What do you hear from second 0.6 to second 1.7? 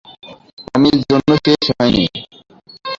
টমির জন্য শেষ